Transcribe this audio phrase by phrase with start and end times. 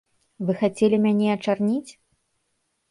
[0.47, 1.91] Вы хацелі мяне ачарніць?